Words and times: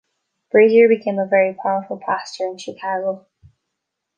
Brazier 0.51 0.87
became 0.87 1.19
a 1.19 1.27
very 1.27 1.53
powerful 1.53 1.99
pastor 1.99 2.45
in 2.47 2.57
Chicago. 2.57 3.27